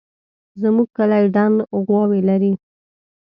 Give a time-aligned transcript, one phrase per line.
[0.61, 1.51] زموږ کلی دڼ
[1.85, 2.53] غواوې لري